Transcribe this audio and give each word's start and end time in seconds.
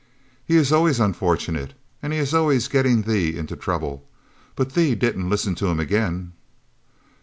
"He 0.43 0.55
is 0.57 0.71
always 0.71 0.99
unfortunate, 0.99 1.75
and 2.01 2.11
he 2.11 2.17
is 2.17 2.33
always 2.33 2.67
getting 2.67 3.03
thee 3.03 3.37
into 3.37 3.55
trouble. 3.55 4.09
But 4.55 4.73
thee 4.73 4.95
didn't 4.95 5.29
listen 5.29 5.53
to 5.53 5.67
him 5.67 5.79
again?" 5.79 6.33